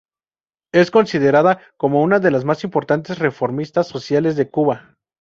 [0.73, 4.97] Es considerada como una de las más importantes reformistas sociales de Cuba.